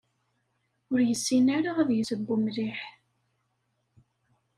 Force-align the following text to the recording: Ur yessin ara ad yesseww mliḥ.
Ur 0.91 0.99
yessin 1.07 1.47
ara 1.57 1.71
ad 1.81 1.89
yesseww 1.93 2.29
mliḥ. 2.39 2.79